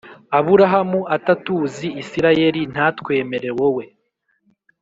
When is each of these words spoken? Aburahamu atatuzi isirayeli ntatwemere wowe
Aburahamu 0.37 0.99
atatuzi 1.15 1.87
isirayeli 2.01 2.61
ntatwemere 2.73 3.49
wowe 3.57 3.85